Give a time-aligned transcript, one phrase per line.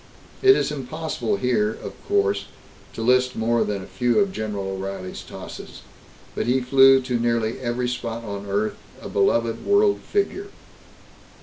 [0.41, 2.45] It is impossible here, of course,
[2.93, 5.83] to list more than a few of General O'Reilly's tosses,
[6.33, 10.47] but he flew to nearly every spot on earth, a beloved world figure.